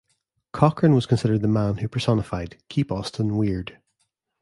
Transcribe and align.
Cochran 0.51 0.95
was 0.95 1.05
considered 1.05 1.43
the 1.43 1.47
man 1.47 1.77
who 1.77 1.87
personified 1.87 2.57
Keep 2.69 2.91
Austin 2.91 3.37
Weird. 3.37 3.77